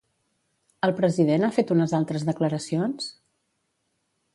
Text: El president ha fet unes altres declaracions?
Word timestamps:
El 0.87 0.93
president 1.01 1.47
ha 1.47 1.51
fet 1.59 1.75
unes 1.77 1.95
altres 2.01 2.27
declaracions? 2.31 3.15